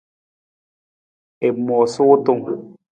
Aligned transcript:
I 1.47 1.49
moosa 1.65 2.01
wutung. 2.07 2.41